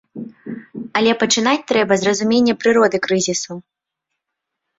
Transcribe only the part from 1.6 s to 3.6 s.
трэба з разумення прыроды крызісу.